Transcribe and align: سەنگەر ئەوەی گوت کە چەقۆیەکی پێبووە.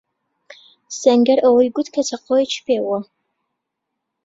سەنگەر 0.99 1.39
ئەوەی 1.43 1.73
گوت 1.75 1.87
کە 1.95 2.01
چەقۆیەکی 2.09 2.63
پێبووە. 2.65 2.99